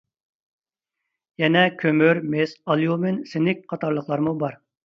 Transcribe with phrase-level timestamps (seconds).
[1.43, 4.61] يەنە كۆمۈر، مىس، ئاليۇمىن، سىنك قاتارلىقلارمۇ بار.